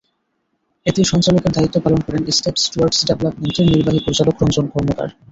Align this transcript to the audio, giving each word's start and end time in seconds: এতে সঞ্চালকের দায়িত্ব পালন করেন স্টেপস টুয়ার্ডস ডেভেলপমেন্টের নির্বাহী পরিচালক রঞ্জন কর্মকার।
এতে 0.85 1.01
সঞ্চালকের 1.03 1.51
দায়িত্ব 1.53 1.77
পালন 1.79 2.01
করেন 2.01 2.23
স্টেপস 2.31 2.63
টুয়ার্ডস 2.71 2.99
ডেভেলপমেন্টের 3.09 3.67
নির্বাহী 3.71 3.99
পরিচালক 3.99 4.35
রঞ্জন 4.37 4.65
কর্মকার। 4.73 5.09